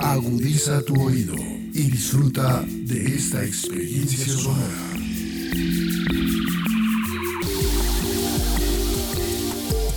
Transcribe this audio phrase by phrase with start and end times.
[0.00, 1.34] Agudiza tu oído
[1.74, 4.96] y disfruta de esta experiencia sonora.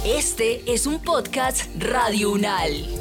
[0.04, 3.01] Este es un podcast Radio Unal.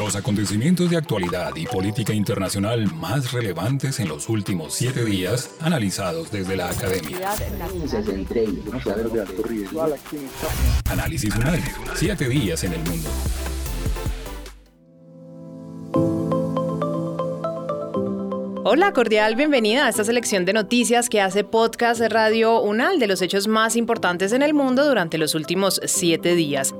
[0.00, 6.30] Los acontecimientos de actualidad y política internacional más relevantes en los últimos siete días, analizados
[6.30, 7.18] desde la academia.
[10.88, 11.60] Análisis Unal.
[11.94, 13.10] Siete días en el mundo.
[18.64, 23.20] Hola, cordial bienvenida a esta selección de noticias que hace Podcast Radio Unal de los
[23.20, 26.72] hechos más importantes en el mundo durante los últimos siete días.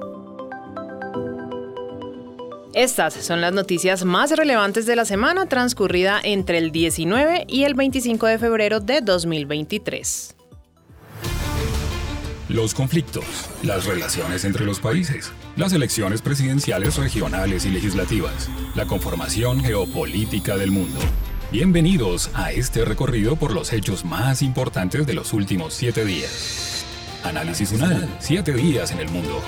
[2.75, 7.75] Estas son las noticias más relevantes de la semana transcurrida entre el 19 y el
[7.75, 10.37] 25 de febrero de 2023.
[12.49, 13.25] Los conflictos,
[13.65, 20.71] las relaciones entre los países, las elecciones presidenciales regionales y legislativas, la conformación geopolítica del
[20.71, 21.01] mundo.
[21.51, 26.85] Bienvenidos a este recorrido por los hechos más importantes de los últimos siete días.
[27.25, 29.43] Análisis UNAL, siete días en el mundo.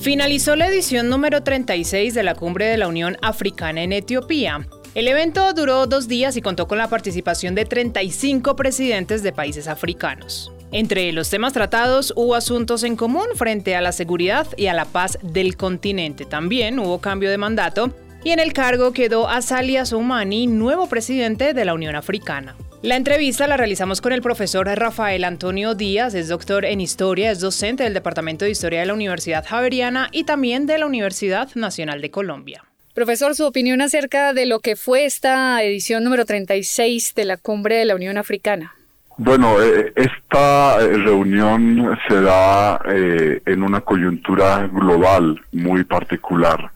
[0.00, 4.66] Finalizó la edición número 36 de la Cumbre de la Unión Africana en Etiopía.
[4.94, 9.68] El evento duró dos días y contó con la participación de 35 presidentes de países
[9.68, 10.52] africanos.
[10.72, 14.86] Entre los temas tratados hubo asuntos en común frente a la seguridad y a la
[14.86, 16.24] paz del continente.
[16.24, 17.94] También hubo cambio de mandato
[18.24, 22.56] y en el cargo quedó Azali Soumani, nuevo presidente de la Unión Africana.
[22.82, 27.38] La entrevista la realizamos con el profesor Rafael Antonio Díaz, es doctor en historia, es
[27.38, 32.00] docente del Departamento de Historia de la Universidad Javeriana y también de la Universidad Nacional
[32.00, 32.64] de Colombia.
[32.92, 37.76] Profesor, su opinión acerca de lo que fue esta edición número 36 de la Cumbre
[37.76, 38.74] de la Unión Africana.
[39.16, 46.72] Bueno, eh, esta reunión se da eh, en una coyuntura global muy particular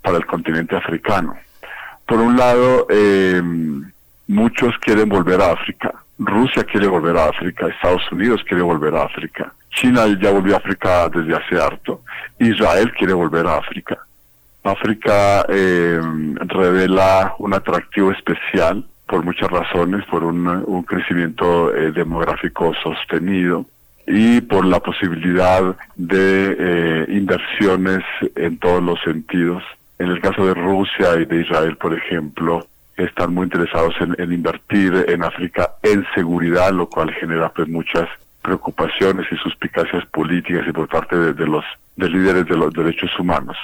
[0.00, 1.36] para el continente africano.
[2.06, 3.42] Por un lado, eh,
[4.30, 5.92] Muchos quieren volver a África.
[6.20, 10.58] Rusia quiere volver a África, Estados Unidos quiere volver a África, China ya volvió a
[10.58, 12.02] África desde hace harto,
[12.38, 13.98] Israel quiere volver a África.
[14.62, 16.00] África eh,
[16.46, 23.66] revela un atractivo especial por muchas razones, por un, crecimiento eh, demográfico sostenido
[24.06, 28.04] y por la posibilidad de eh, inversiones
[28.36, 29.64] en todos los sentidos.
[29.98, 32.69] En el caso de Rusia y de Israel, por ejemplo,
[33.04, 38.08] están muy interesados en, invertir en África en seguridad, lo cual genera pues muchas
[38.42, 41.64] preocupaciones y suspicacias políticas y por parte de, los
[41.96, 43.56] líderes de los derechos humanos.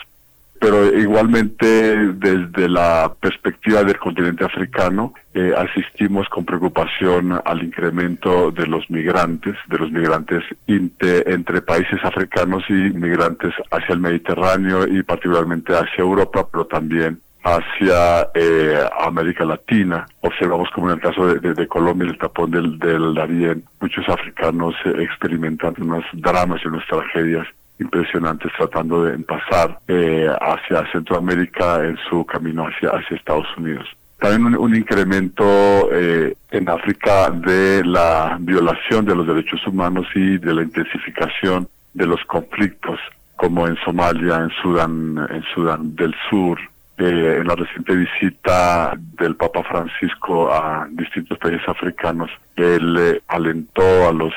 [0.58, 1.66] Pero igualmente
[2.14, 9.54] desde la perspectiva del continente africano eh, asistimos con preocupación al incremento de los migrantes,
[9.68, 16.46] de los migrantes entre países africanos y migrantes hacia el Mediterráneo y particularmente hacia Europa,
[16.50, 20.06] pero también hacia eh, América Latina.
[20.20, 24.94] Observamos como en el caso de, Colombia, el tapón del, del Darién, muchos africanos eh,
[24.98, 27.46] experimentan unos dramas y unas tragedias
[27.78, 33.86] impresionantes tratando de pasar eh, hacia Centroamérica en su camino hacia, hacia Estados Unidos.
[34.18, 40.62] También un, incremento en África de la violación de los derechos humanos y de la
[40.62, 42.98] intensificación de los conflictos,
[43.36, 46.58] como en Somalia, en Sudán, en Sudán del Sur,
[46.98, 54.08] eh, en la reciente visita del Papa Francisco a distintos países africanos, él eh, alentó
[54.08, 54.32] a los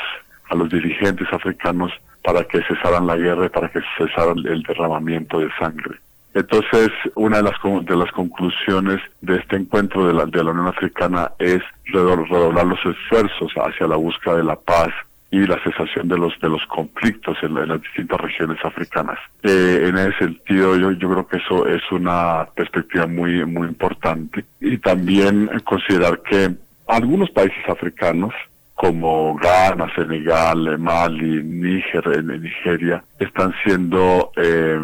[0.50, 1.92] a los dirigentes africanos
[2.24, 6.00] para que cesaran la guerra y para que cesara el derramamiento de sangre.
[6.34, 7.56] Entonces, una de las,
[7.86, 12.80] de las conclusiones de este encuentro de la, de la Unión Africana es redoblar los
[12.86, 14.90] esfuerzos hacia la búsqueda de la paz,
[15.32, 19.20] y la cesación de los de los conflictos en, las distintas regiones africanas.
[19.44, 24.46] Eh, en ese sentido, yo, yo creo que eso es una perspectiva muy muy importante
[24.60, 26.52] y también considerar que
[26.88, 28.34] algunos países africanos
[28.74, 34.80] como Ghana, Senegal, Mali, Níger, Nigeria, están siendo eh,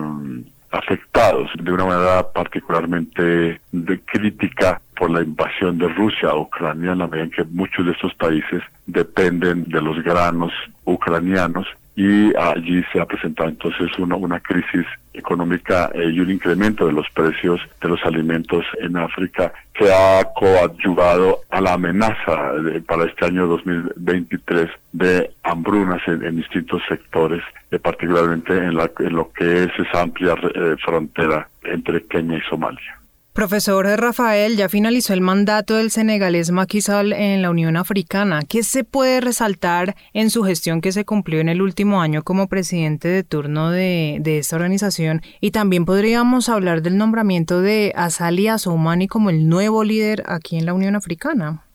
[0.69, 6.99] afectados de una manera particularmente de crítica por la invasión de Rusia a Ucrania, en
[6.99, 10.51] la medida en que muchos de estos países dependen de los granos
[10.85, 16.85] ucranianos y allí se ha presentado entonces una, una crisis económica eh, y un incremento
[16.85, 22.51] de los precios de los alimentos en África que ha coadyuvado a la amenaza
[22.85, 27.41] para este año 2023 de hambrunas en, distintos sectores,
[27.71, 32.99] eh, particularmente en, la, lo que es esa amplia eh, frontera entre Kenia y Somalia.
[33.35, 38.43] Profesor Rafael, ya finalizó el mandato del senegalés Macky Sall en la Unión Africana.
[38.47, 42.47] ¿Qué se puede resaltar en su gestión que se cumplió en el último año como
[42.47, 45.19] presidente de turno de, esta organización?
[45.41, 50.65] Y también podríamos hablar del nombramiento de Asali Assoumani como el nuevo líder aquí en
[50.65, 51.65] la Unión Africana.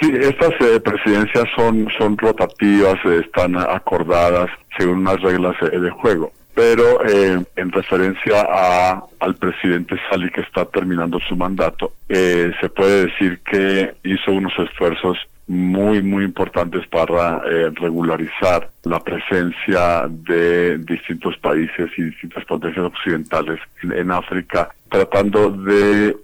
[0.00, 4.48] Sí, estas eh, presidencias son, son rotativas, están acordadas
[4.78, 10.40] según unas reglas eh, de juego pero eh, en referencia a, al presidente Sali que
[10.40, 15.18] está terminando su mandato, eh, se puede decir que hizo unos esfuerzos
[15.48, 23.60] muy, muy importantes para eh, regularizar la presencia de distintos países y distintas potencias occidentales
[23.82, 26.16] en, África, tratando de,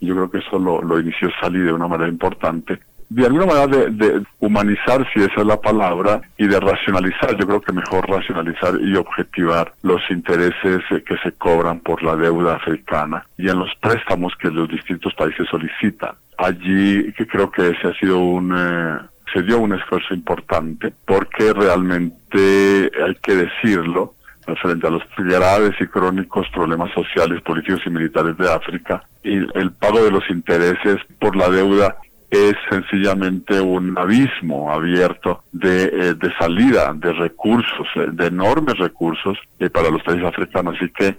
[0.00, 2.80] yo creo que eso lo, lo inició Sali de una manera importante,
[3.10, 7.60] de alguna manera de, humanizar, si esa es la palabra, y de racionalizar, yo creo
[7.60, 13.26] que mejor racionalizar y objetivar los intereses eh, que se cobran por la deuda africana
[13.36, 16.12] y en los préstamos que los distintos países solicitan.
[16.38, 18.54] Allí que creo que ese ha sido un...
[18.56, 18.98] Eh,
[19.32, 24.14] se dio un esfuerzo importante porque realmente hay que decirlo,
[24.60, 29.70] frente a los graves y crónicos problemas sociales, políticos y militares de África, y el
[29.78, 31.96] pago de los intereses por la deuda
[32.30, 39.36] es sencillamente un abismo abierto de, eh, de salida de recursos, eh, de enormes recursos
[39.58, 40.76] eh, para los países africanos.
[40.76, 41.16] Así que,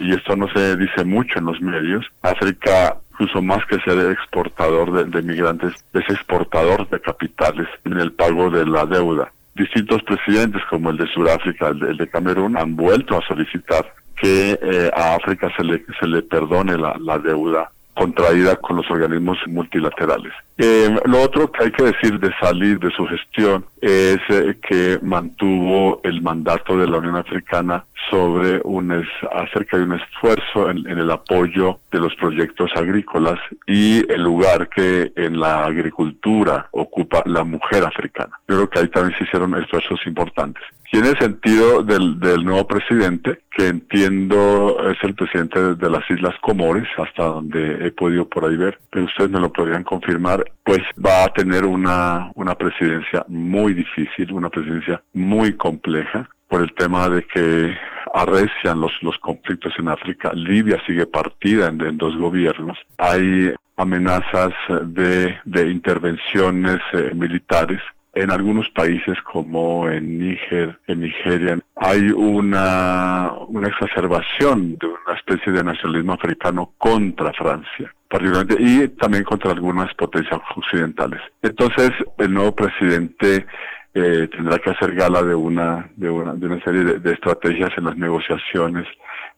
[0.00, 5.06] y esto no se dice mucho en los medios, África incluso más que ser exportador
[5.10, 9.30] de, migrantes, es exportador de capitales en el pago de la deuda.
[9.54, 14.58] Distintos presidentes como el de Sudáfrica, el de, Camerún, han vuelto a solicitar que
[14.96, 20.32] a África se le, se le perdone la, la deuda contraída con los organismos multilaterales.
[20.58, 24.98] Eh, lo otro que hay que decir de salir de su gestión es eh, que
[25.02, 28.92] mantuvo el mandato de la Unión Africana sobre un
[29.32, 35.12] acerca de un esfuerzo en, el apoyo de los proyectos agrícolas y el lugar que
[35.16, 38.38] en la agricultura ocupa la mujer africana.
[38.48, 40.62] Yo creo que ahí también se hicieron esfuerzos importantes.
[40.94, 46.08] Y en el sentido del, del nuevo presidente, que entiendo es el presidente de las
[46.10, 50.44] Islas Comores, hasta donde he podido por ahí ver, pero ustedes me lo podrían confirmar,
[50.62, 56.74] pues va a tener una, una presidencia muy difícil, una presidencia muy compleja, por el
[56.74, 57.74] tema de que
[58.12, 60.30] arrecian los, los conflictos en África.
[60.34, 62.76] Libia sigue partida en, dos gobiernos.
[62.98, 64.52] Hay amenazas
[64.82, 67.80] de, de intervenciones eh, militares
[68.14, 75.52] en algunos países como en Níger, en Nigeria, hay una, una exacerbación de una especie
[75.52, 81.20] de nacionalismo africano contra Francia, particularmente, y también contra algunas potencias occidentales.
[81.40, 83.46] Entonces, el nuevo presidente
[83.94, 87.84] eh, tendrá que hacer gala de una, de una, de una serie de, estrategias en
[87.84, 88.86] las negociaciones,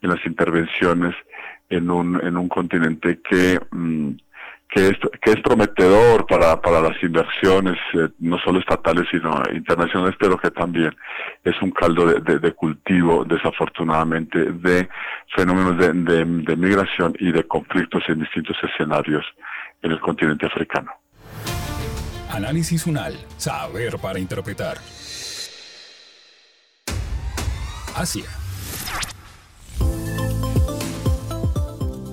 [0.03, 1.15] en las intervenciones,
[1.70, 4.11] en un, en un continente que mm,
[4.75, 10.50] que es, prometedor para, para las inversiones, eh, no solo estatales, sino internacionales, pero que
[10.50, 10.94] también
[11.44, 14.88] es un caldo de, de, cultivo, desafortunadamente, de
[15.35, 15.93] fenómenos de,
[16.25, 19.25] de migración y de conflictos en distintos escenarios
[19.82, 20.91] en el continente africano.
[22.31, 24.79] Análisis UNAL, saber para interpretar.
[27.94, 28.44] Asia.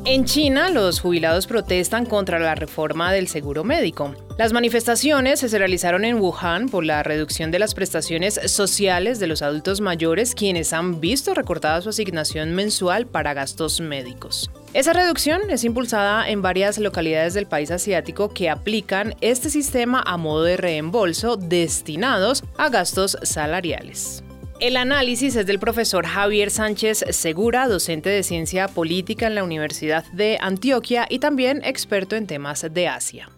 [0.03, 4.15] En China, los jubilados protestan contra la reforma del seguro médico.
[4.35, 9.43] Las manifestaciones se realizaron en Wuhan por la reducción de las prestaciones sociales de los
[9.43, 14.49] adultos mayores quienes han visto recortada su asignación mensual para gastos médicos.
[14.73, 20.17] Esa reducción es impulsada en varias localidades del país asiático que aplican este sistema a
[20.17, 24.23] modo de reembolso destinados a gastos salariales.
[24.61, 30.05] El análisis es del profesor Javier Sánchez Segura, docente de ciencia política en la Universidad
[30.13, 33.29] de Antioquia y también experto en temas de Asia.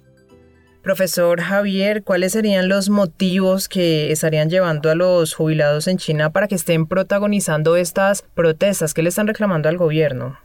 [0.82, 6.50] Profesor Javier, ¿cuáles serían los motivos que estarían llevando a los jubilados en China para
[6.50, 10.38] que estén protagonizando estas protestas que le están reclamando al gobierno?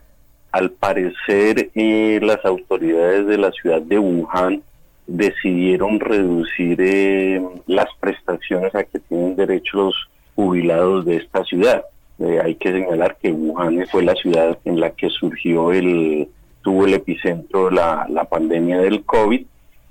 [0.53, 4.63] Al parecer, eh, las autoridades de la ciudad de Wuhan
[5.07, 11.83] decidieron reducir eh, las prestaciones a que tienen derecho los jubilados de esta ciudad.
[12.17, 16.29] Eh, hay que señalar que Wuhan fue la ciudad en la que surgió el,
[16.61, 19.45] tuvo el epicentro la, la pandemia del COVID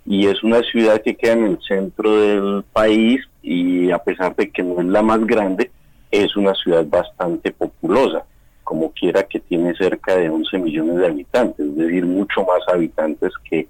[0.06, 4.48] y es una ciudad que queda en el centro del país y a pesar de
[4.50, 5.70] que no es la más grande,
[6.10, 8.24] es una ciudad bastante populosa,
[8.64, 13.32] como quiera que tiene cerca de 11 millones de habitantes, es decir, mucho más habitantes
[13.50, 13.68] que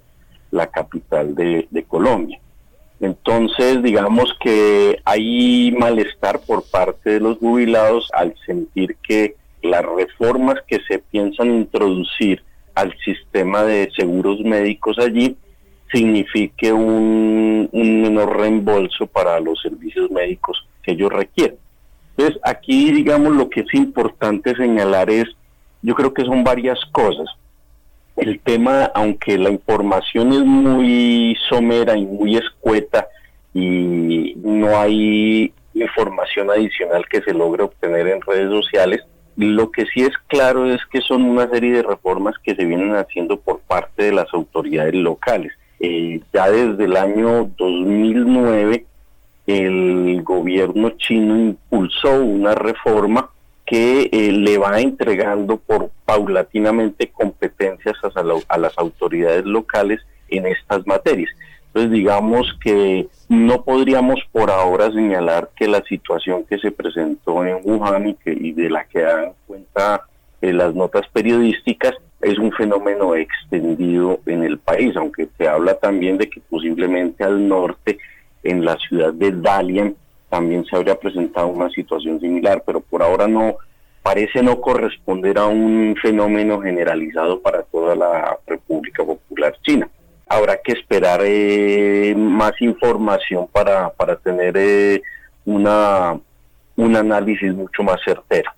[0.51, 2.39] la capital de Colombia.
[2.99, 10.57] Entonces, digamos que hay malestar por parte de los jubilados al sentir que las reformas
[10.67, 12.43] que se piensan introducir
[12.75, 15.37] al sistema de seguros médicos allí
[15.91, 21.57] signifique un, menor reembolso para los servicios médicos que ellos requieren.
[22.15, 25.25] Entonces, aquí, digamos, lo que es importante señalar es,
[25.81, 27.27] yo creo que son varias cosas.
[28.19, 33.07] El tema, aunque la información es muy somera y muy escueta
[33.53, 39.01] y no hay información adicional que se logre obtener en redes sociales,
[39.37, 42.95] lo que sí es claro es que son una serie de reformas que se vienen
[42.95, 45.53] haciendo por parte de las autoridades locales.
[45.79, 48.85] Eh, ya desde el año 2009
[49.47, 53.29] el gobierno chino impulsó una reforma
[53.69, 61.29] que eh, le va entregando por paulatinamente competencias a, las autoridades locales en estas materias.
[61.67, 67.59] Entonces digamos que no podríamos por ahora señalar que la situación que se presentó en
[67.63, 70.01] Wuhan y, que, de la que dan cuenta
[70.41, 76.17] eh, las notas periodísticas es un fenómeno extendido en el país, aunque se habla también
[76.17, 77.99] de que posiblemente al norte,
[78.41, 79.95] en la ciudad de Dalian,
[80.29, 83.57] también se habría presentado una situación similar, pero por ahora no
[84.01, 89.89] parece no corresponder a un fenómeno generalizado para toda la República Popular China.
[90.27, 95.01] Habrá que esperar eh, más información para, para tener eh,
[95.45, 96.19] una,
[96.75, 98.51] un análisis mucho más certero.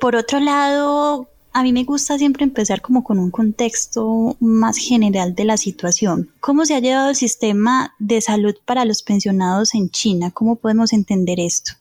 [0.00, 5.34] Por otro lado, a mí me gusta siempre empezar como con un contexto más general
[5.34, 6.30] de la situación.
[6.40, 10.30] ¿Cómo se ha llevado el sistema de salud para los pensionados en China?
[10.32, 11.72] ¿Cómo podemos entender esto?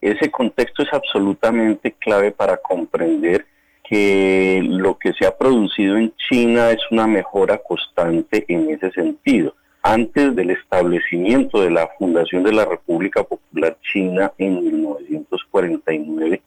[0.00, 3.46] Ese contexto es absolutamente clave para comprender
[3.84, 9.54] que lo que se ha producido en China es una mejora constante en ese sentido.
[9.82, 16.42] Antes del establecimiento de la Fundación de la República Popular China en 1949,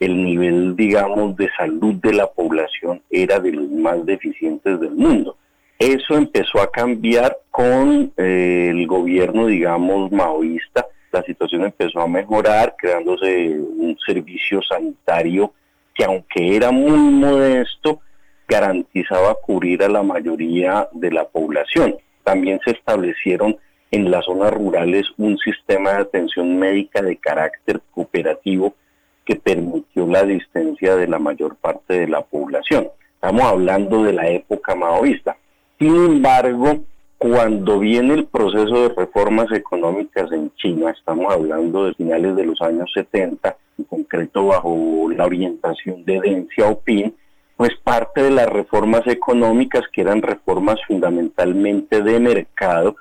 [0.00, 5.36] el nivel, digamos, de salud de la población era de los más deficientes del mundo.
[5.78, 10.86] Eso empezó a cambiar con eh, el gobierno, digamos, maoísta.
[11.12, 15.52] La situación empezó a mejorar, creándose un servicio sanitario
[15.94, 18.00] que aunque era muy modesto,
[18.48, 21.96] garantizaba cubrir a la mayoría de la población.
[22.24, 23.56] También se establecieron
[23.90, 28.74] en las zonas rurales un sistema de atención médica de carácter cooperativo
[29.30, 32.88] que permitió la asistencia de la mayor parte de la población.
[33.14, 35.36] Estamos hablando de la época maoísta.
[35.78, 36.80] Sin embargo,
[37.16, 42.60] cuando viene el proceso de reformas económicas en China, estamos hablando de finales de los
[42.60, 47.14] años 70, en concreto bajo la orientación de Deng Xiaoping,
[47.56, 52.96] pues parte de las reformas económicas, que eran reformas fundamentalmente de mercado,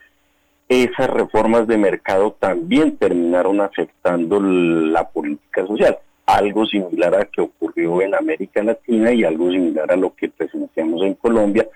[0.67, 5.97] esas reformas de mercado también terminaron afectando la política social
[6.35, 11.01] algo similar a que ocurrió en América Latina y algo similar a lo que presenciamos
[11.03, 11.67] en Colombia,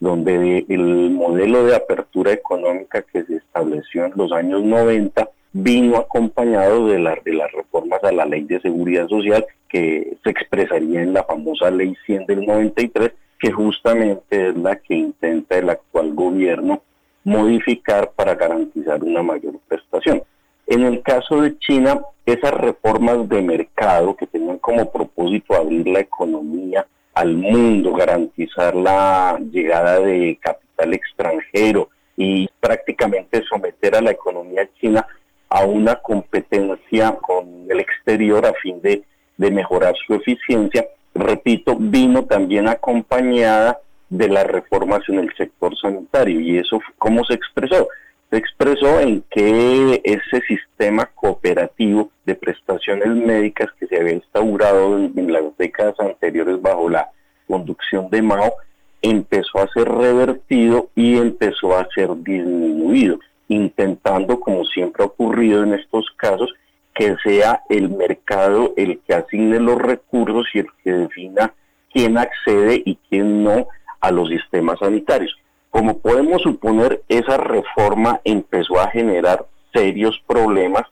[0.00, 6.88] donde el modelo de apertura económica que se estableció en los años 90 vino acompañado
[6.88, 7.18] de las
[7.52, 12.26] reformas a la ley de seguridad social que se expresaría en la famosa ley 100
[12.26, 16.82] del 93, que justamente es la que intenta el actual gobierno
[17.24, 20.22] modificar para garantizar una mayor prestación.
[20.66, 26.00] En el caso de China, esas reformas de mercado que tenían como propósito abrir la
[26.00, 34.68] economía al mundo, garantizar la llegada de capital extranjero y prácticamente someter a la economía
[34.80, 35.06] china
[35.48, 39.02] a una competencia con el exterior a fin de,
[39.36, 43.78] de mejorar su eficiencia, repito, vino también acompañada
[44.08, 46.40] de las reformas en el sector sanitario.
[46.40, 47.88] ¿Y eso cómo se expresó?
[48.32, 55.30] Se expresó en que ese sistema cooperativo de prestaciones médicas que se había instaurado en,
[55.30, 57.10] las décadas anteriores bajo la
[57.46, 58.54] conducción de Mao
[59.02, 65.74] empezó a ser revertido y empezó a ser disminuido, intentando, como siempre ha ocurrido en
[65.74, 66.54] estos casos,
[66.94, 71.52] que sea el mercado el que asigne los recursos y el que defina
[71.92, 73.68] quién accede y quién no
[74.00, 75.36] a los sistemas sanitarios.
[75.72, 80.82] Como podemos suponer, esa reforma empezó a generar serios problemas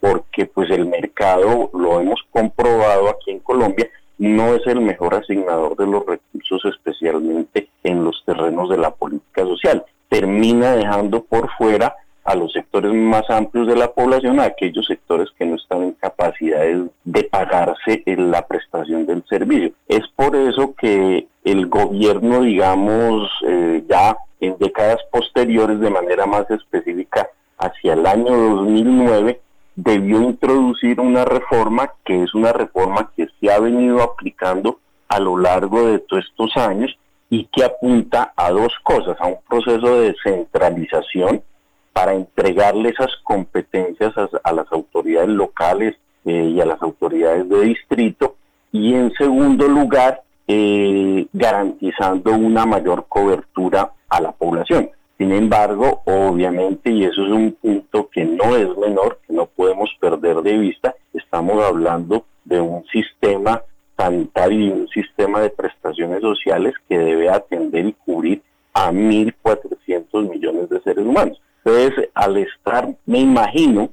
[0.00, 3.88] porque pues el mercado, lo hemos comprobado aquí en Colombia,
[4.18, 9.42] no es el mejor asignador de los recursos, especialmente en los terrenos de la política
[9.42, 9.84] social.
[10.08, 15.28] termina dejando por fuera a los sectores más amplios de la población, a aquellos sectores
[15.38, 16.64] que no están en capacidad
[17.04, 19.72] de pagarse la prestación del servicio.
[19.86, 26.50] Es por eso que el gobierno, digamos, eh, ya en décadas posteriores, de manera más
[26.50, 29.40] específica, hacia el año 2009,
[29.76, 35.36] debió introducir una reforma que es una reforma que se ha venido aplicando a lo
[35.36, 36.96] largo de todos estos años
[37.28, 41.42] y que apunta a dos cosas, a un proceso de descentralización
[41.92, 48.36] para entregarle esas competencias a, las autoridades locales eh, y a las autoridades de distrito
[48.72, 54.90] y en segundo lugar eh, garantizando una mayor cobertura a la población.
[55.18, 59.90] Sin embargo, obviamente, y eso es un punto que no es menor, que no podemos
[60.00, 63.62] perder de vista, estamos hablando de un sistema
[63.96, 70.68] sanitario y un sistema de prestaciones sociales que debe atender y cubrir a 1.400 millones
[70.68, 71.40] de seres humanos.
[71.64, 73.90] Entonces, al estar, me imagino,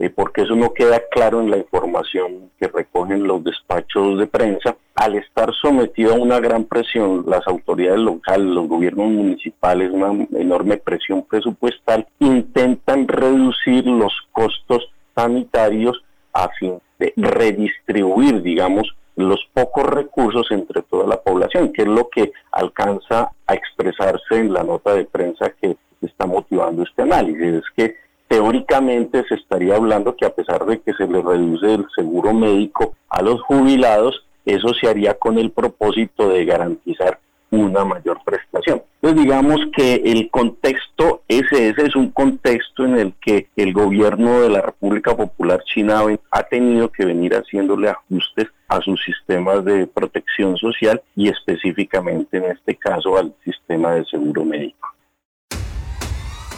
[0.00, 4.74] eh, porque eso no queda claro en la información que recogen los despachos de prensa,
[4.94, 10.78] al estar sometido a una gran presión, las autoridades locales, los gobiernos municipales, una enorme
[10.78, 16.02] presión presupuestal, intentan reducir los costos sanitarios
[16.32, 22.08] a fin de redistribuir, digamos, los pocos recursos entre toda la población, que es lo
[22.08, 27.54] que alcanza a expresarse en la nota de prensa que está motivando este análisis.
[27.54, 27.96] Es que
[28.30, 32.94] teóricamente se estaría hablando que a pesar de que se le reduce el seguro médico
[33.08, 37.18] a los jubilados, eso se haría con el propósito de garantizar
[37.50, 38.84] una mayor prestación.
[39.02, 44.42] Entonces digamos que el contexto ese, ese es un contexto en el que el gobierno
[44.42, 49.88] de la República Popular China ha tenido que venir haciéndole ajustes a sus sistemas de
[49.88, 54.88] protección social y específicamente en este caso al sistema de seguro médico.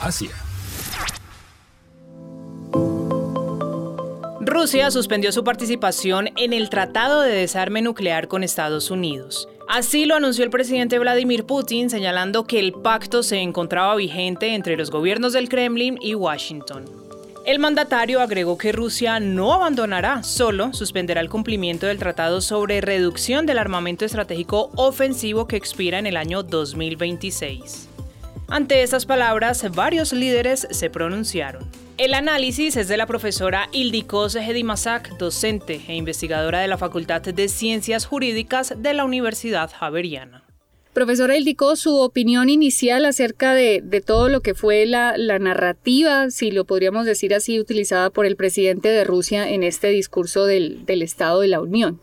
[0.02, 0.51] Asia.
[4.52, 9.48] Rusia suspendió su participación en el Tratado de Desarme Nuclear con Estados Unidos.
[9.66, 14.76] Así lo anunció el presidente Vladimir Putin, señalando que el pacto se encontraba vigente entre
[14.76, 16.84] los gobiernos del Kremlin y Washington.
[17.46, 23.46] El mandatario agregó que Rusia no abandonará, solo suspenderá el cumplimiento del Tratado sobre Reducción
[23.46, 27.88] del Armamento Estratégico Ofensivo que expira en el año 2026.
[28.48, 31.81] Ante estas palabras, varios líderes se pronunciaron.
[31.98, 37.48] El análisis es de la profesora Ildikos Hedimasak, docente e investigadora de la Facultad de
[37.48, 40.42] Ciencias Jurídicas de la Universidad Javeriana.
[40.94, 46.64] Profesora Ildikos, su opinión inicial acerca de, todo lo que fue la, narrativa, si lo
[46.64, 51.48] podríamos decir así, utilizada por el presidente de Rusia en este discurso del Estado de
[51.48, 52.00] la Unión.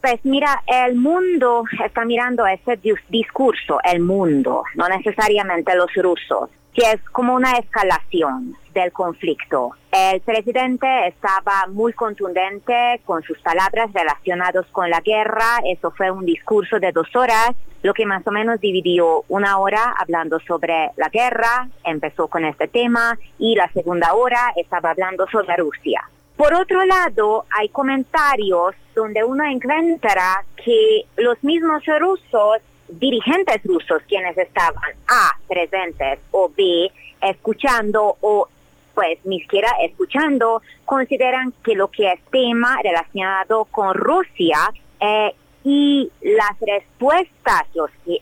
[0.00, 2.78] Pues mira, el mundo está mirando ese
[3.10, 9.70] discurso, el mundo, no necesariamente los rusos, que es como una escalación del conflicto.
[9.90, 15.60] El presidente estaba muy contundente con sus palabras relacionadas con la guerra.
[15.64, 19.94] Eso fue un discurso de dos horas, lo que más o menos dividió una hora
[19.98, 25.56] hablando sobre la guerra, empezó con este tema, y la segunda hora estaba hablando sobre
[25.56, 26.02] Rusia.
[26.36, 32.58] Por otro lado, hay comentarios donde uno encuentra que los mismos rusos,
[32.88, 38.48] dirigentes rusos, quienes estaban A, presentes o B, escuchando o
[38.94, 44.58] pues ni siquiera escuchando, consideran que lo que es tema relacionado con Rusia
[45.00, 47.62] eh, y las respuestas,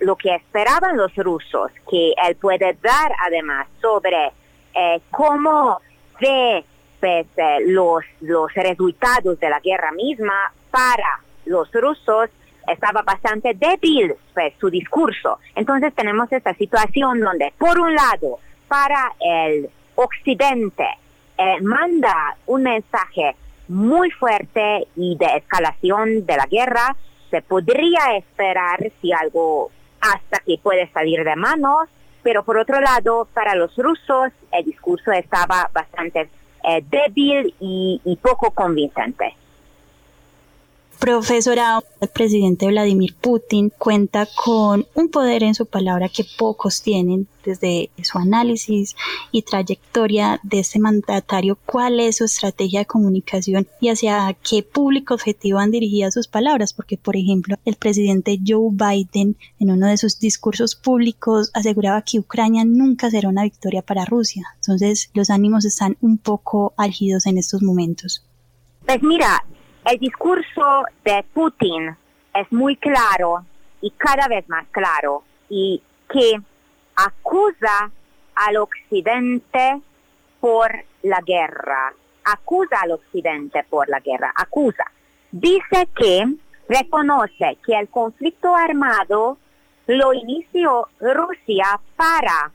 [0.00, 4.32] lo que esperaban los rusos, que él puede dar además sobre
[4.74, 5.80] eh, cómo
[6.20, 6.64] ve
[7.00, 7.26] pues,
[7.66, 12.30] los, los resultados de la guerra misma para los rusos
[12.68, 15.38] estaba bastante débil pues, su discurso.
[15.54, 20.86] Entonces tenemos esta situación donde, por un lado, para el occidente
[21.38, 23.34] eh, manda un mensaje
[23.68, 26.96] muy fuerte y de escalación de la guerra,
[27.30, 31.88] se podría esperar si algo hasta que puede salir de manos,
[32.22, 36.28] pero por otro lado, para los rusos el discurso estaba bastante
[36.64, 39.34] eh, débil y, y poco convincente.
[41.02, 47.26] Profesora, el presidente Vladimir Putin cuenta con un poder en su palabra que pocos tienen
[47.44, 48.94] desde su análisis
[49.32, 51.58] y trayectoria de este mandatario.
[51.66, 56.72] ¿Cuál es su estrategia de comunicación y hacia qué público objetivo han dirigido sus palabras?
[56.72, 62.20] Porque, por ejemplo, el presidente Joe Biden en uno de sus discursos públicos aseguraba que
[62.20, 64.46] Ucrania nunca será una victoria para Rusia.
[64.54, 68.24] Entonces, los ánimos están un poco álgidos en estos momentos.
[68.86, 69.44] Pues mira,
[69.84, 71.96] el discurso de Putin
[72.34, 73.44] es muy claro
[73.80, 76.40] y cada vez más claro y que
[76.96, 77.90] acusa
[78.34, 79.80] al occidente
[80.40, 80.70] por
[81.02, 81.92] la guerra,
[82.24, 84.84] acusa al occidente por la guerra, acusa.
[85.30, 86.26] Dice que
[86.68, 89.38] reconoce que el conflicto armado
[89.86, 92.52] lo inició Rusia para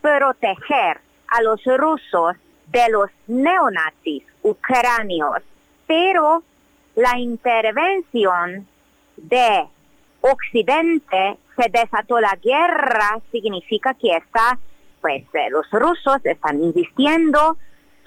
[0.00, 2.36] proteger a los rusos
[2.68, 5.42] de los neonazis ucranios,
[5.86, 6.42] pero
[7.00, 8.66] la intervención
[9.16, 9.66] de
[10.20, 14.58] Occidente se desató la guerra, significa que está,
[15.00, 17.56] pues eh, los rusos están insistiendo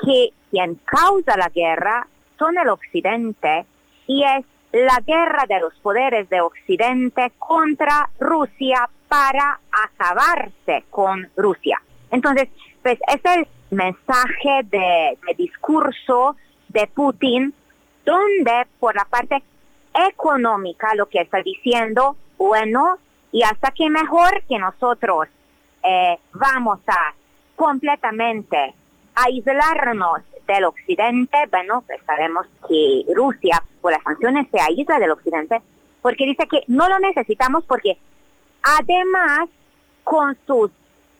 [0.03, 3.65] que quien causa la guerra son el Occidente
[4.05, 11.81] y es la guerra de los poderes de Occidente contra Rusia para acabarse con Rusia.
[12.11, 12.49] Entonces,
[12.83, 16.35] pues es el mensaje de, discurso
[16.69, 17.53] de Putin
[18.05, 19.43] donde por la parte
[19.93, 22.97] económica lo que está diciendo, bueno,
[23.31, 25.27] y hasta que mejor que nosotros
[25.83, 27.13] eh, vamos a
[27.55, 28.73] completamente
[29.15, 35.61] aislarnos del occidente, bueno, pues sabemos que Rusia por las sanciones se aísla del occidente,
[36.01, 37.97] porque dice que no lo necesitamos porque
[38.61, 39.49] además
[40.03, 40.71] con sus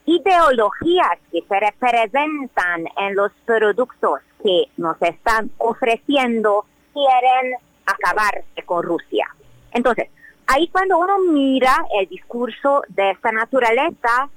[0.06, 9.28] ideologías que se representan en los productos que nos están ofreciendo, quieren acabarse con Rusia.
[9.72, 10.10] Entonces,
[10.48, 14.30] ahí cuando uno mira el discurso de esta naturaleza,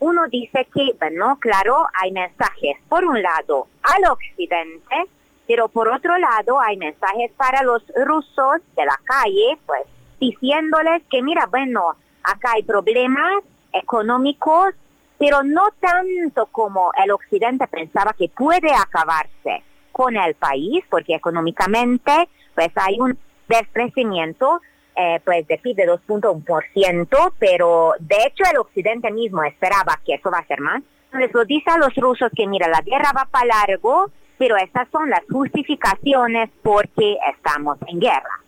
[0.00, 5.06] uno dice que, bueno, claro, hay mensajes por un lado al occidente,
[5.46, 9.82] pero por otro lado hay mensajes para los rusos de la calle, pues
[10.20, 14.74] diciéndoles que, mira, bueno, acá hay problemas económicos,
[15.18, 22.28] pero no tanto como el occidente pensaba que puede acabarse con el país, porque económicamente
[22.54, 24.60] pues hay un descrecimiento
[24.96, 30.30] eh, pues de PIB de 2.1%, pero de hecho el occidente mismo esperaba que eso
[30.30, 30.82] va a ser más.
[31.06, 34.88] Entonces lo dice a los rusos que mira, la guerra va para largo, pero estas
[34.90, 38.41] son las justificaciones porque estamos en guerra.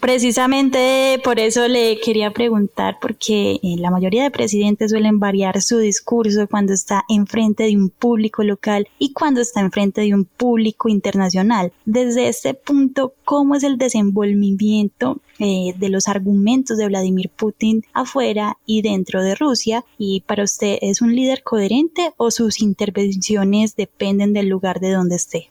[0.00, 5.78] Precisamente por eso le quería preguntar, porque eh, la mayoría de presidentes suelen variar su
[5.78, 10.88] discurso cuando está enfrente de un público local y cuando está enfrente de un público
[10.88, 11.72] internacional.
[11.84, 18.56] Desde este punto, ¿cómo es el desenvolvimiento eh, de los argumentos de Vladimir Putin afuera
[18.66, 19.84] y dentro de Rusia?
[19.98, 25.16] ¿Y para usted es un líder coherente o sus intervenciones dependen del lugar de donde
[25.16, 25.50] esté?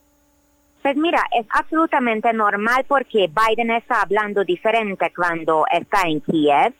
[0.88, 6.73] Pues mira, es absolutamente normal porque Biden está hablando diferente cuando está en Kiev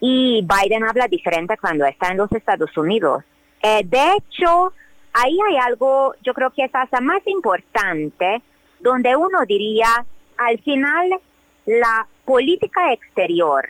[0.00, 3.22] y Biden habla diferente cuando está en los Estados Unidos.
[3.62, 4.72] Eh, de hecho,
[5.12, 8.42] ahí hay algo, yo creo que es hasta más importante,
[8.80, 10.04] donde uno diría,
[10.38, 11.20] al final,
[11.64, 13.68] la política exterior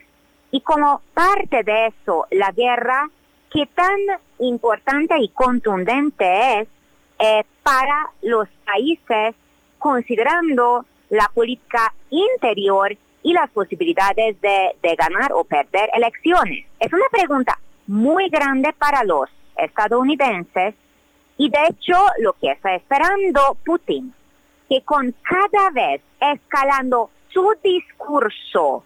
[0.51, 3.11] y como parte de eso, la guerra,
[3.51, 3.99] qué tan
[4.39, 6.69] importante y contundente es
[7.19, 9.37] eh, para los países
[9.83, 16.65] considerando la política interior y las posibilidades de, ganar o perder elecciones.
[16.79, 20.75] Es una pregunta muy grande para los estadounidenses
[21.37, 24.15] y de hecho lo que está esperando Putin,
[24.69, 28.85] que con cada vez escalando su discurso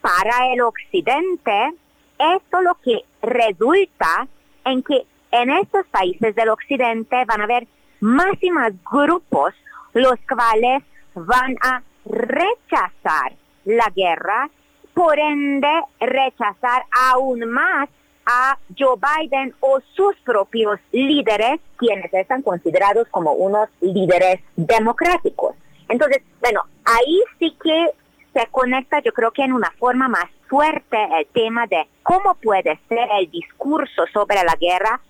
[0.00, 1.72] para el occidente,
[2.18, 4.26] esto lo que resulta
[4.64, 7.68] en que en estos países del occidente van a haber
[8.00, 9.54] más y más grupos
[9.94, 10.82] los cuales
[11.14, 13.32] van a rechazar
[13.64, 14.50] la guerra,
[14.94, 15.68] por ende
[16.00, 17.88] rechazar aún más
[18.26, 25.56] a Joe Biden o sus propios líderes, quienes están considerados como unos líderes democráticos.
[25.88, 27.90] Entonces, bueno, ahí sí que
[28.32, 32.78] se conecta, yo creo que en una forma más fuerte el tema de cómo puede
[32.88, 35.00] ser el discurso sobre la guerra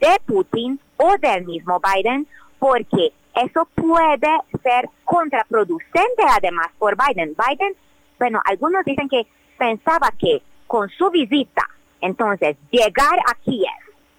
[0.00, 2.26] de Putin o del mismo Biden,
[2.58, 4.28] porque eso puede
[4.62, 7.34] ser contraproducente además por Biden.
[7.34, 7.74] Biden,
[8.18, 9.26] bueno, algunos dicen que
[9.58, 11.68] pensaba que con su visita,
[12.00, 13.68] entonces, llegar a Kiev,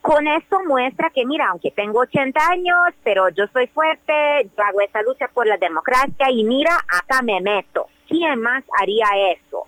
[0.01, 4.13] con eso muestra que, mira, aunque tengo 80 años, pero yo soy fuerte,
[4.57, 7.87] yo hago esta lucha por la democracia y mira, acá me meto.
[8.07, 9.67] ¿Quién más haría eso?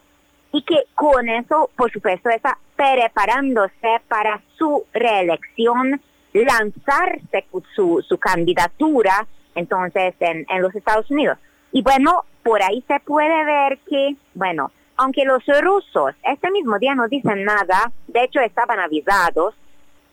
[0.52, 6.02] Y que con eso, por supuesto, está preparándose para su reelección
[6.34, 11.38] lanzarse su, su candidatura entonces en, en los Estados Unidos.
[11.72, 16.96] Y bueno, por ahí se puede ver que, bueno, aunque los rusos este mismo día
[16.96, 19.56] no dicen nada, de hecho estaban avisados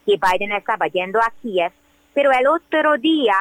[0.06, 1.72] que Biden estaba yendo a Kiev,
[2.14, 3.35] pero el otro día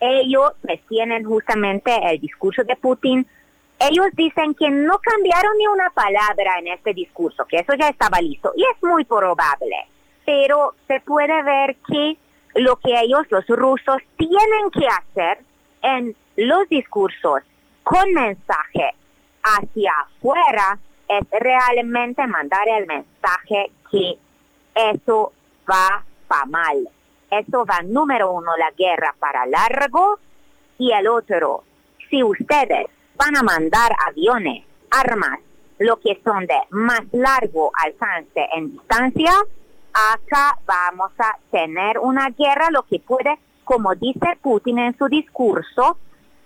[0.00, 3.26] ellos pues, tienen justamente el discurso de Putin.
[3.78, 8.20] Ellos dicen que no cambiaron ni una palabra en este discurso, que eso ya estaba
[8.20, 9.76] listo y es muy probable
[10.24, 12.16] pero se puede ver que
[12.54, 15.38] lo que ellos, los rusos, tienen que hacer
[15.82, 17.42] en los discursos
[17.82, 18.94] con mensaje
[19.42, 24.18] hacia afuera es realmente mandar el mensaje que
[24.74, 25.32] eso
[25.70, 26.88] va para mal.
[27.30, 30.18] Eso va número uno, la guerra para largo
[30.78, 31.64] y el otro,
[32.10, 35.38] si ustedes van a mandar aviones, armas,
[35.78, 39.32] lo que son de más largo alcance en distancia,
[39.94, 45.98] acá vamos a tener una guerra, lo que puede, como dice Putin en su discurso,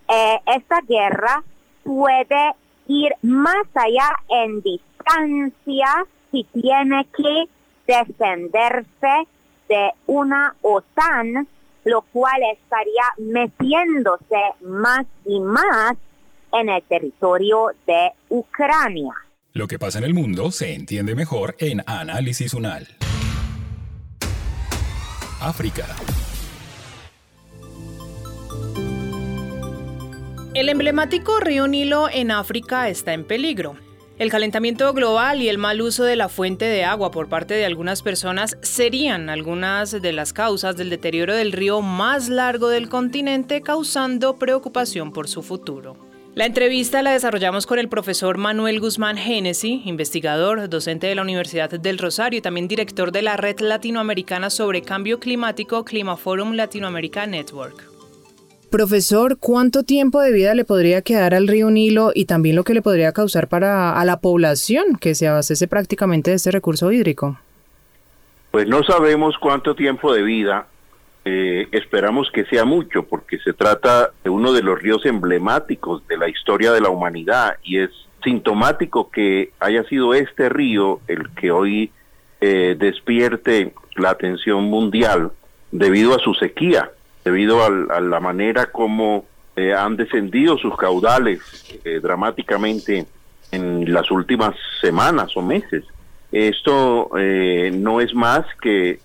[0.08, 1.42] eh, esta guerra
[1.82, 2.54] puede
[2.86, 7.48] ir más allá en distancia si tiene que
[7.86, 9.28] defenderse
[9.68, 11.48] de una OTAN,
[11.84, 15.96] lo cual estaría metiéndose más y más
[16.52, 19.12] en el territorio de Ucrania.
[19.52, 22.88] Lo que pasa en el mundo se entiende mejor en Análisis Unal.
[25.40, 25.86] África.
[30.54, 33.76] El emblemático río Nilo en África está en peligro.
[34.18, 37.64] El calentamiento global y el mal uso de la fuente de agua por parte de
[37.64, 43.62] algunas personas serían algunas de las causas del deterioro del río más largo del continente,
[43.62, 46.07] causando preocupación por su futuro.
[46.38, 51.68] La entrevista la desarrollamos con el profesor Manuel Guzmán Hennessy, investigador, docente de la Universidad
[51.68, 57.90] del Rosario y también director de la Red Latinoamericana sobre Cambio Climático Climaforum Latinoamérica Network.
[58.70, 62.74] Profesor, ¿cuánto tiempo de vida le podría quedar al río Nilo y también lo que
[62.74, 67.36] le podría causar para a la población que se abastece prácticamente de este recurso hídrico?
[68.52, 70.68] Pues no sabemos cuánto tiempo de vida,
[71.24, 76.16] eh, esperamos que sea mucho, porque se trata de uno de los ríos emblemáticos de
[76.16, 77.90] la historia de la humanidad y es
[78.24, 81.92] sintomático que haya sido este río el que hoy
[82.40, 85.32] eh, despierte la atención mundial
[85.70, 86.90] debido a su sequía
[87.28, 91.40] debido a, la manera como eh, han descendido sus caudales
[91.84, 93.06] eh, dramáticamente
[93.50, 95.84] en las últimas semanas o meses.
[96.32, 99.00] Esto eh, no es más que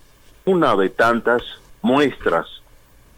[0.45, 1.41] una de tantas
[1.83, 2.47] muestras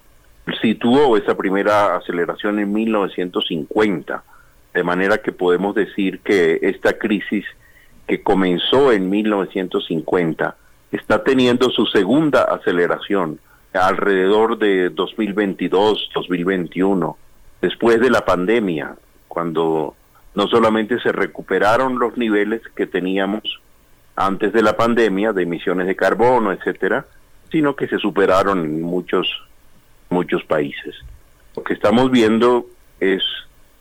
[0.61, 4.24] situó esa primera aceleración en 1950,
[4.74, 7.46] de manera que podemos decir que esta crisis
[8.07, 10.57] que comenzó en 1950
[10.92, 13.40] está teniendo su segunda aceleración
[13.74, 17.16] alrededor de 2022, 2021,
[17.60, 18.94] después de la pandemia,
[19.28, 19.94] cuando
[20.34, 23.42] no solamente se recuperaron los niveles que teníamos
[24.16, 27.04] antes de la pandemia de emisiones de carbono, etcétera,
[27.50, 29.26] sino que se superaron en muchos
[30.10, 30.94] muchos países.
[31.56, 32.66] Lo que estamos viendo
[33.00, 33.22] es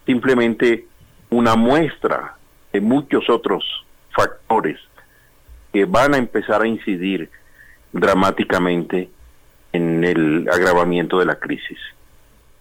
[0.05, 0.87] simplemente
[1.29, 2.35] una muestra
[2.71, 3.63] de muchos otros
[4.09, 4.79] factores
[5.71, 7.29] que van a empezar a incidir
[7.91, 9.09] dramáticamente
[9.73, 11.77] en el agravamiento de la crisis.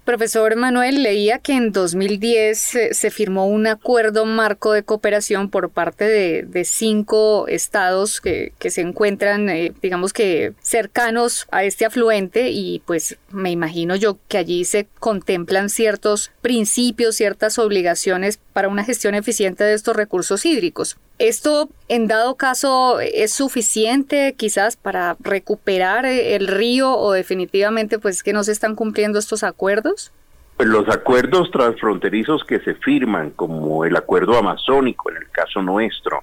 [0.05, 2.59] Profesor Manuel, leía que en 2010
[2.90, 9.48] se, firmó un acuerdo marco de cooperación por parte de, cinco estados que, se encuentran,
[9.48, 14.88] eh, digamos que cercanos a este afluente y pues me imagino yo que allí se
[14.98, 20.97] contemplan ciertos principios, ciertas obligaciones para una gestión eficiente de estos recursos hídricos.
[21.19, 28.33] ¿Esto en dado caso es suficiente quizás para recuperar el río o definitivamente pues que
[28.33, 30.12] no se están cumpliendo estos acuerdos?
[30.57, 36.23] Pues los acuerdos transfronterizos que se firman, como el acuerdo amazónico en el caso nuestro,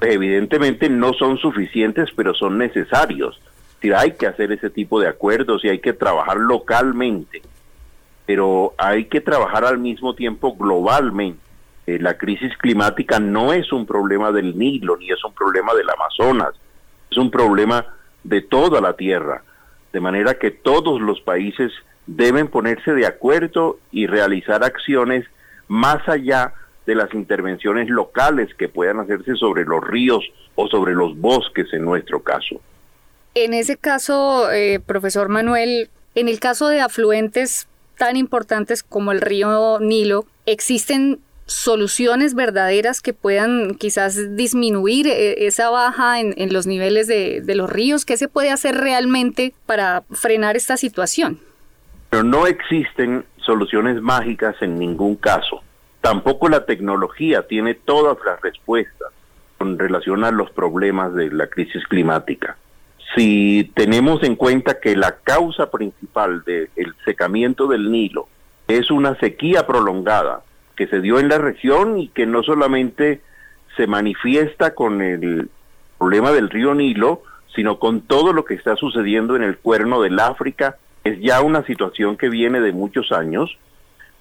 [0.00, 3.40] evidentemente no son suficientes, pero son necesarios.
[3.80, 7.42] Si hay que hacer ese tipo de acuerdos y hay que trabajar localmente,
[8.26, 11.41] pero hay que trabajar al mismo tiempo globalmente
[11.86, 15.90] eh, la crisis climática no es un problema del Nilo ni es un problema del
[15.90, 16.54] Amazonas,
[17.10, 17.86] es un problema
[18.24, 19.42] de toda la Tierra,
[19.92, 21.72] de manera que todos los países
[22.06, 25.24] deben ponerse de acuerdo y realizar acciones
[25.68, 26.54] más allá
[26.86, 31.84] de las intervenciones locales que puedan hacerse sobre los ríos o sobre los bosques en
[31.84, 32.60] nuestro caso.
[33.34, 39.22] En ese caso, eh, profesor Manuel, En el caso de afluentes tan importantes como el
[39.22, 41.20] río Nilo, ¿existen
[41.52, 48.04] soluciones verdaderas que puedan quizás disminuir eh, esa baja en, los niveles de, los ríos?
[48.04, 51.40] ¿Qué se puede hacer realmente para frenar esta situación?
[52.10, 55.62] Pero no existen soluciones mágicas en ningún caso.
[56.00, 59.08] Tampoco la tecnología tiene todas las respuestas
[59.58, 62.56] con relación a los problemas de la crisis climática.
[63.14, 68.26] Si tenemos en cuenta que la causa principal del secamiento del Nilo
[68.68, 70.42] es una sequía prolongada,
[70.76, 73.20] que se dio en la región y que no solamente
[73.76, 75.48] se manifiesta con el
[75.98, 77.22] problema del río Nilo,
[77.54, 80.76] sino con todo lo que está sucediendo en el cuerno del África.
[81.04, 83.58] Es ya una situación que viene de muchos años,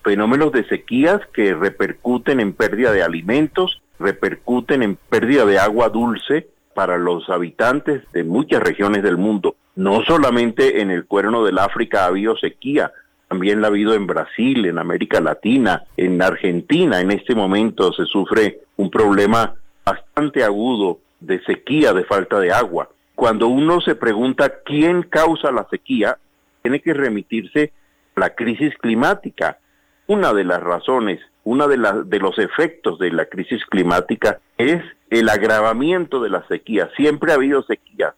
[0.04, 6.48] fenómenos de sequías que repercuten en pérdida de alimentos, repercuten en pérdida de agua dulce
[6.74, 9.56] para los habitantes de muchas regiones del mundo.
[9.76, 12.92] No solamente en el cuerno del África ha habido sequía,
[13.32, 17.00] también la ha habido en Brasil, en América Latina, en Argentina.
[17.00, 22.90] En este momento se sufre un problema bastante agudo de sequía, de falta de agua.
[23.16, 26.18] Cuando uno se pregunta quién causa la sequía,
[26.62, 27.72] tiene que remitirse
[28.18, 29.60] a la crisis climática.
[30.08, 35.30] Una de las razones, uno de, de los efectos de la crisis climática es el
[35.30, 36.90] agravamiento de la sequía.
[36.98, 38.14] Siempre ha habido sequía,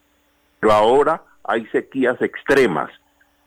[0.59, 2.89] pero ahora hay sequías extremas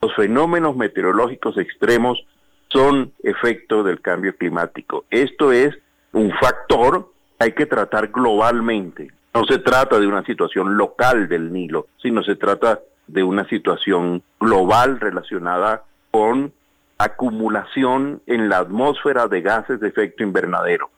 [0.01, 2.25] los fenómenos meteorológicos extremos
[2.69, 5.05] son efecto del cambio climático.
[5.09, 5.75] Esto es
[6.11, 9.11] un factor que hay que tratar globalmente.
[9.33, 14.23] No se trata de una situación local del Nilo, sino se trata de una situación
[14.39, 16.51] global relacionada con
[16.97, 20.89] acumulación en la atmósfera de gases de efecto invernadero.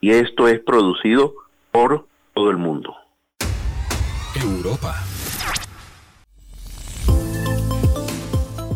[0.00, 1.34] Y esto es producido
[1.72, 2.94] por todo el mundo.
[4.40, 5.07] Europa.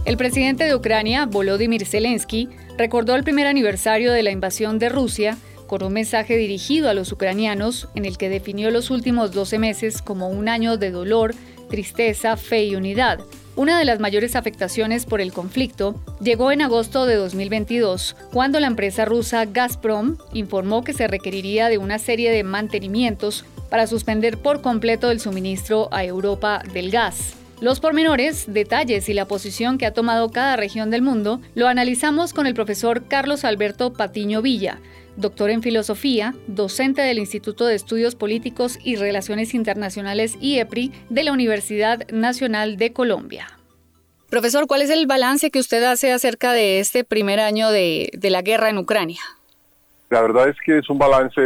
[0.04, 5.38] El presidente de Ucrania, Volodymyr Zelensky, recordó el primer aniversario de la invasión de Rusia
[5.68, 10.02] con un mensaje dirigido a los ucranianos en el que definió los últimos 12 meses
[10.02, 11.34] como un año de dolor,
[11.70, 13.20] tristeza, fe y unidad.
[13.54, 18.66] Una de las mayores afectaciones por el conflicto llegó en agosto de 2022, cuando la
[18.66, 24.62] empresa rusa Gazprom informó que se requeriría de una serie de mantenimientos para suspender por
[24.62, 27.36] completo el suministro a Europa del gas.
[27.62, 32.34] Los pormenores, detalles y la posición que ha tomado cada región del mundo lo analizamos
[32.34, 34.80] con el profesor Carlos Alberto Patiño Villa,
[35.16, 41.32] doctor en filosofía, docente del Instituto de Estudios Políticos y Relaciones Internacionales IEPRI de la
[41.32, 43.46] Universidad Nacional de Colombia.
[44.28, 48.30] Profesor, ¿cuál es el balance que usted hace acerca de este primer año de, de
[48.30, 49.20] la guerra en Ucrania?
[50.12, 51.40] La verdad es que es un balance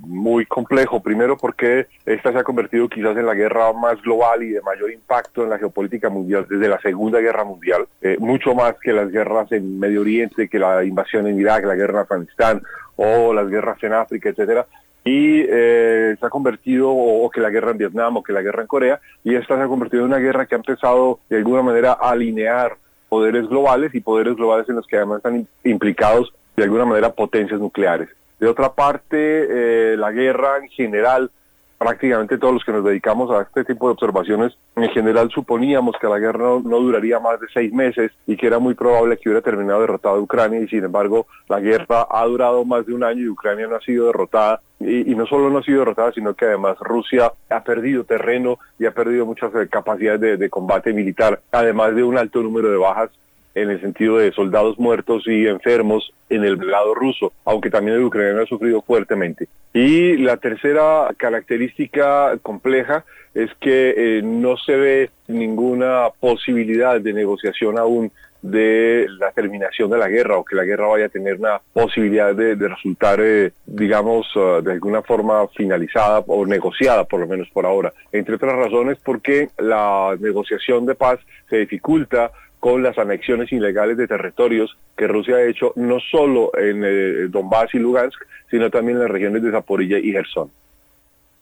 [0.00, 4.50] muy complejo, primero porque esta se ha convertido quizás en la guerra más global y
[4.50, 8.74] de mayor impacto en la geopolítica mundial desde la Segunda Guerra Mundial, eh, mucho más
[8.82, 12.62] que las guerras en Medio Oriente, que la invasión en Irak, la guerra en Afganistán
[12.96, 14.66] o las guerras en África, etcétera.
[15.06, 18.60] Y eh, se ha convertido, o, que la guerra en Vietnam, o que la guerra
[18.60, 21.62] en Corea, y esta se ha convertido en una guerra que ha empezado de alguna
[21.62, 22.76] manera a alinear
[23.08, 27.60] poderes globales y poderes globales en los que además están implicados de alguna manera potencias
[27.60, 28.08] nucleares.
[28.38, 31.30] De otra parte, eh, la guerra en general,
[31.78, 36.08] prácticamente todos los que nos dedicamos a este tipo de observaciones, en general suponíamos que
[36.08, 39.42] la guerra no, duraría más de seis meses y que era muy probable que hubiera
[39.42, 43.28] terminado derrotada Ucrania y sin embargo la guerra ha durado más de un año y
[43.28, 46.76] Ucrania no ha sido derrotada y, no solo no ha sido derrotada, sino que además
[46.80, 52.02] Rusia ha perdido terreno y ha perdido muchas eh, capacidades de combate militar, además de
[52.02, 53.10] un alto número de bajas
[53.54, 58.04] en el sentido de soldados muertos y enfermos en el lado ruso, aunque también el
[58.04, 59.48] ucraniano ha sufrido fuertemente.
[59.74, 67.78] Y la tercera característica compleja es que eh, no se ve ninguna posibilidad de negociación
[67.78, 68.12] aún
[68.42, 72.34] de la terminación de la guerra o que la guerra vaya a tener una posibilidad
[72.34, 77.64] de, resultar, eh, digamos, uh, de alguna forma finalizada o negociada, por lo menos por
[77.64, 77.92] ahora.
[78.10, 84.06] Entre otras razones porque la negociación de paz se dificulta con las anexiones ilegales de
[84.06, 89.02] territorios que Rusia ha hecho no solo en eh, Donbass y Lugansk, sino también en
[89.02, 90.48] las regiones de Zaporilla y Gerson.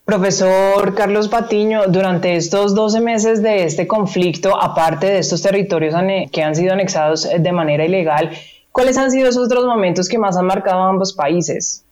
[0.07, 5.95] Profesor Carlos Patiño, durante estos 12 meses de este conflicto, aparte de estos territorios
[6.33, 8.31] que han sido anexados de manera ilegal,
[8.73, 11.85] ¿cuáles han sido esos otros momentos que más han marcado a ambos países?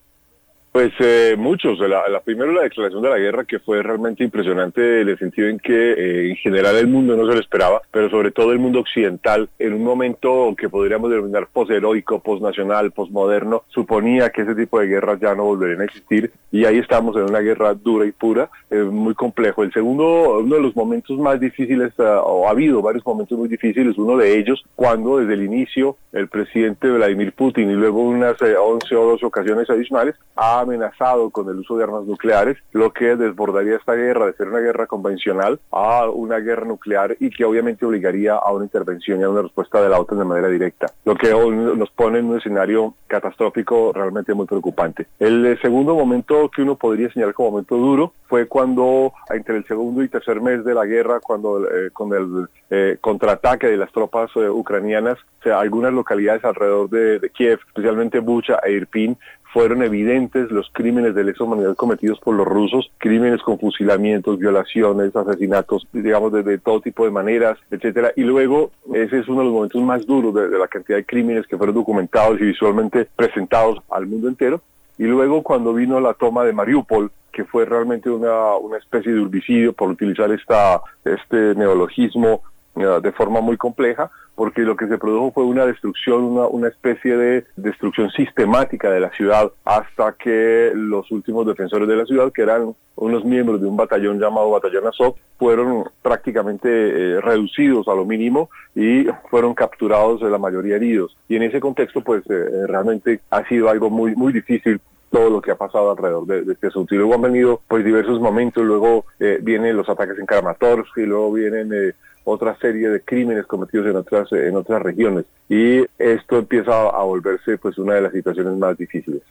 [0.72, 1.78] Pues eh, muchos.
[1.78, 5.48] La, la, primero la declaración de la guerra que fue realmente impresionante en el sentido
[5.48, 8.58] en que eh, en general el mundo no se lo esperaba, pero sobre todo el
[8.58, 14.78] mundo occidental en un momento que podríamos denominar posheroico, posnacional, posmoderno, suponía que ese tipo
[14.78, 18.12] de guerras ya no volverían a existir y ahí estamos en una guerra dura y
[18.12, 19.62] pura, eh, muy complejo.
[19.62, 23.96] El segundo, uno de los momentos más difíciles, o ha habido varios momentos muy difíciles,
[23.98, 28.96] uno de ellos cuando desde el inicio el presidente Vladimir Putin y luego unas 11
[28.96, 33.76] o 12 ocasiones adicionales ha amenazado con el uso de armas nucleares, lo que desbordaría
[33.76, 38.34] esta guerra de ser una guerra convencional a una guerra nuclear y que obviamente obligaría
[38.34, 41.30] a una intervención y a una respuesta de la OTAN de manera directa, lo que
[41.30, 45.06] nos pone en un escenario catastrófico realmente muy preocupante.
[45.18, 49.66] El eh, segundo momento que uno podría señalar como momento duro fue cuando entre el
[49.66, 53.90] segundo y tercer mes de la guerra, cuando eh, con el eh, contraataque de las
[53.90, 59.16] tropas ucranianas, o sea, algunas localidades alrededor de, de Kiev, especialmente Bucha e Irpin,
[59.52, 65.14] fueron evidentes los crímenes de lesa humanidad cometidos por los rusos, crímenes con fusilamientos, violaciones,
[65.16, 68.12] asesinatos, digamos, de, todo tipo de maneras, etcétera.
[68.16, 71.46] Y luego, ese es uno de los momentos más duros de, la cantidad de crímenes
[71.46, 74.60] que fueron documentados y visualmente presentados al mundo entero.
[74.98, 79.22] Y luego, cuando vino la toma de Mariupol, que fue realmente una, una especie de
[79.22, 82.42] herbicidio, por utilizar esta, este neologismo
[82.78, 87.16] de forma muy compleja, porque lo que se produjo fue una destrucción, una, una, especie
[87.16, 92.42] de destrucción sistemática de la ciudad, hasta que los últimos defensores de la ciudad, que
[92.42, 98.04] eran unos miembros de un batallón llamado Batallón Azov, fueron prácticamente eh, reducidos a lo
[98.04, 101.16] mínimo y fueron capturados, la mayoría heridos.
[101.28, 105.40] Y en ese contexto, pues eh, realmente ha sido algo muy, muy difícil todo lo
[105.40, 106.94] que ha pasado alrededor de, este asunto.
[106.94, 109.06] Y luego han venido pues diversos momentos, luego
[109.40, 111.94] vienen los ataques en Kramatorsk y luego vienen
[112.28, 115.24] otra serie de crímenes cometidos en otras, en otras regiones.
[115.48, 119.22] Y esto empieza a volverse pues una de las situaciones más difíciles.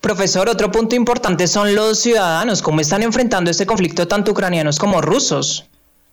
[0.00, 2.60] Profesor, otro punto importante son los ciudadanos.
[2.60, 5.68] ¿Cómo están enfrentando este conflicto tanto ucranianos como rusos?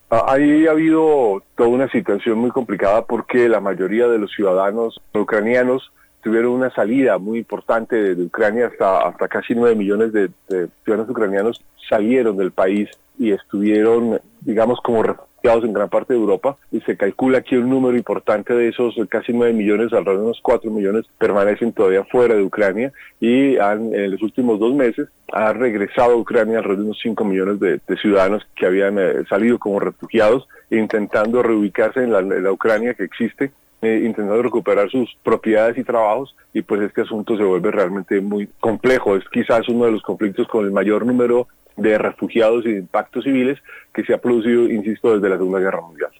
[0.09, 5.01] Ah, ahí ha habido toda una situación muy complicada porque la mayoría de los ciudadanos
[5.13, 5.91] ucranianos
[6.21, 11.09] tuvieron una salida muy importante de, Ucrania, hasta, hasta casi 9 millones de, de, ciudadanos
[11.09, 15.03] ucranianos salieron del país y estuvieron, digamos, como
[15.43, 19.33] en gran parte de Europa y se calcula que un número importante de esos casi
[19.33, 24.11] 9 millones, alrededor de unos 4 millones, permanecen todavía fuera de Ucrania y han, en
[24.11, 28.47] los últimos dos meses ha regresado a Ucrania alrededor de unos 5 millones de, ciudadanos
[28.55, 34.41] que habían eh, salido como refugiados intentando reubicarse en la, Ucrania que existe eh, intentando
[34.41, 39.15] recuperar sus propiedades y trabajos y pues este asunto se vuelve realmente muy complejo.
[39.15, 41.47] Es quizás uno de los conflictos con el mayor número
[41.77, 43.59] de refugiados y de impactos civiles
[43.93, 46.11] que se ha producido, insisto, desde la Segunda Guerra Mundial.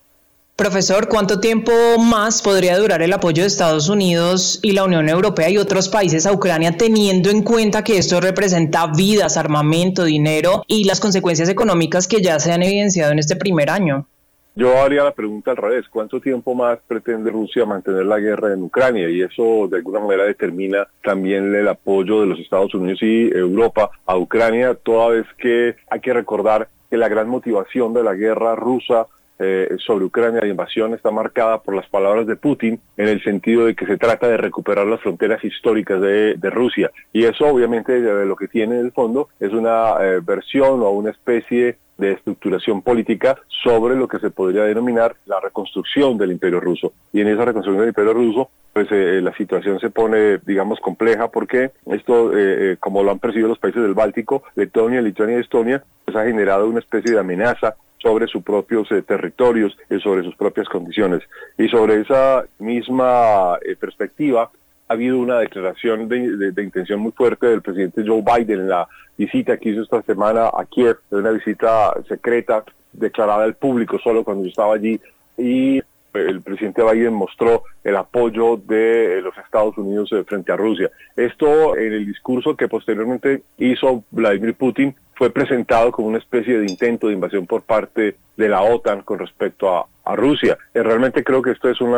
[0.55, 5.49] Profesor, ¿cuánto tiempo más podría durar el apoyo de Estados Unidos y la Unión Europea
[5.49, 10.83] y otros países a Ucrania teniendo en cuenta que esto representa vidas, armamento, dinero y
[10.83, 14.05] las consecuencias económicas que ya se han evidenciado en este primer año?
[14.53, 18.63] Yo haría la pregunta al revés, ¿cuánto tiempo más pretende Rusia mantener la guerra en
[18.63, 19.09] Ucrania?
[19.09, 23.91] Y eso de alguna manera determina también el apoyo de los Estados Unidos y Europa
[24.05, 28.55] a Ucrania, toda vez que hay que recordar que la gran motivación de la guerra
[28.55, 29.07] rusa
[29.39, 33.65] eh, sobre Ucrania, de invasión, está marcada por las palabras de Putin en el sentido
[33.65, 36.91] de que se trata de recuperar las fronteras históricas de, Rusia.
[37.11, 41.09] Y eso obviamente lo que tiene en el fondo es una eh, versión o una
[41.09, 46.93] especie de estructuración política sobre lo que se podría denominar la reconstrucción del imperio ruso.
[47.13, 51.29] Y en esa reconstrucción del imperio ruso, pues eh, la situación se pone, digamos, compleja
[51.29, 52.31] porque esto,
[52.79, 56.67] como lo han percibido los países del Báltico, Letonia, Lituania y Estonia, pues ha generado
[56.67, 61.21] una especie de amenaza sobre sus propios eh, territorios y sobre sus propias condiciones.
[61.57, 64.51] Y sobre esa misma eh, perspectiva,
[64.91, 69.55] ha habido una declaración de, intención muy fuerte del presidente Joe Biden en la visita
[69.55, 74.49] que hizo esta semana a Kiev, una visita secreta declarada al público solo cuando yo
[74.49, 74.99] estaba allí.
[75.37, 75.81] Y
[76.13, 80.91] el presidente Biden mostró el apoyo de los Estados Unidos eh, frente a Rusia.
[81.15, 86.65] Esto en el discurso que posteriormente hizo Vladimir Putin fue presentado como una especie de
[86.65, 89.87] intento de invasión por parte de la OTAN con respecto a,
[90.17, 90.57] Rusia.
[90.73, 91.95] Eh, realmente creo que esto es un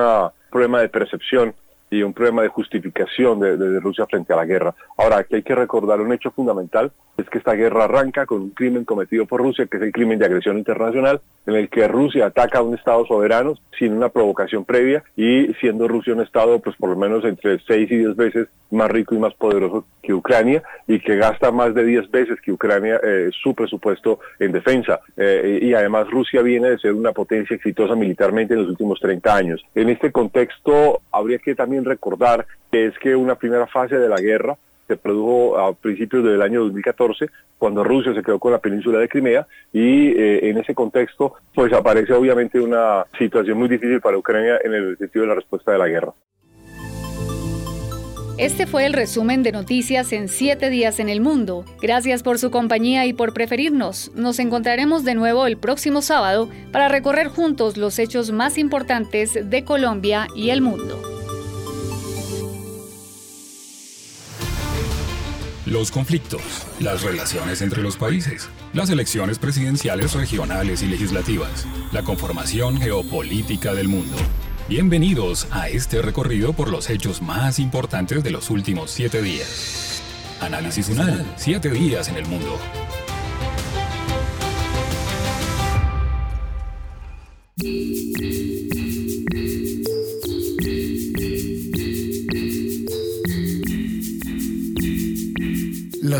[0.52, 1.56] problema de percepción
[1.94, 4.74] y un problema de justificación de, Rusia frente a la guerra.
[4.98, 8.50] Ahora, aquí hay que recordar un hecho fundamental, es que esta guerra arranca con un
[8.50, 12.28] crimen cometido por Rusia, que es el crimen de agresión internacional, en el que Rusia
[12.28, 16.76] ataca a un Estado soberano sin una provocación previa y siendo Rusia un Estado, pues
[16.78, 20.64] por lo menos entre 6 y 10 veces más rico y más poderoso que Ucrania
[20.88, 25.00] y que gasta más de 10 veces que Ucrania eh, su presupuesto en defensa.
[25.16, 29.36] Eh, y además Rusia viene de ser una potencia exitosa militarmente en los últimos 30
[29.36, 29.66] años.
[29.76, 34.20] En este contexto habría que también recordar que es que una primera fase de la
[34.20, 34.58] guerra
[34.88, 39.08] se produjo a principios del año 2014 cuando Rusia se quedó con la península de
[39.08, 44.60] Crimea y eh, en ese contexto pues aparece obviamente una situación muy difícil para Ucrania
[44.64, 46.14] en el sentido de la respuesta de la guerra.
[48.38, 51.66] Este fue el resumen de noticias en siete días en el mundo.
[51.82, 54.12] Gracias por su compañía y por preferirnos.
[54.16, 59.64] Nos encontraremos de nuevo el próximo sábado para recorrer juntos los hechos más importantes de
[59.64, 61.23] Colombia y el mundo.
[65.74, 72.80] Los conflictos, las relaciones entre los países, las elecciones presidenciales regionales y legislativas, la conformación
[72.80, 74.16] geopolítica del mundo.
[74.70, 80.04] Bienvenidos a este recorrido por los hechos más importantes de los últimos siete días.
[80.42, 82.60] Análisis UNAL, siete días en el mundo.